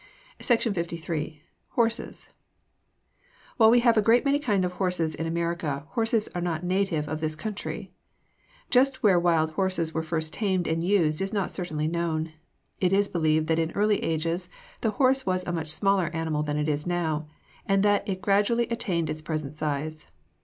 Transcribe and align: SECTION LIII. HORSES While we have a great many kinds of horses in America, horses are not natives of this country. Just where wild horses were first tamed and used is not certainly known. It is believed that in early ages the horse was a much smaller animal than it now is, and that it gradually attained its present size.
SECTION 0.39 0.73
LIII. 0.73 1.43
HORSES 1.73 2.29
While 3.57 3.69
we 3.69 3.81
have 3.81 3.97
a 3.97 4.01
great 4.01 4.25
many 4.25 4.39
kinds 4.39 4.65
of 4.65 4.71
horses 4.71 5.13
in 5.13 5.27
America, 5.27 5.85
horses 5.89 6.27
are 6.33 6.41
not 6.41 6.63
natives 6.63 7.07
of 7.07 7.21
this 7.21 7.35
country. 7.35 7.91
Just 8.71 9.03
where 9.03 9.19
wild 9.19 9.51
horses 9.51 9.93
were 9.93 10.01
first 10.01 10.33
tamed 10.33 10.65
and 10.65 10.83
used 10.83 11.21
is 11.21 11.31
not 11.31 11.51
certainly 11.51 11.87
known. 11.87 12.31
It 12.79 12.93
is 12.93 13.09
believed 13.09 13.45
that 13.45 13.59
in 13.59 13.73
early 13.73 14.01
ages 14.01 14.49
the 14.79 14.89
horse 14.97 15.27
was 15.27 15.43
a 15.45 15.51
much 15.53 15.69
smaller 15.69 16.09
animal 16.15 16.41
than 16.41 16.57
it 16.57 16.67
now 16.87 17.27
is, 17.27 17.33
and 17.67 17.83
that 17.83 18.09
it 18.09 18.23
gradually 18.23 18.67
attained 18.69 19.07
its 19.07 19.21
present 19.21 19.55
size. 19.55 20.09